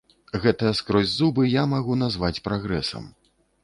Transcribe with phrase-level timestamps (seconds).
[0.45, 3.03] Гэта скрозь зубы я магу назваць прагрэсам.